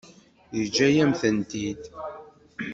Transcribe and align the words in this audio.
Yeǧǧa-yam-tent-id. 0.57 1.83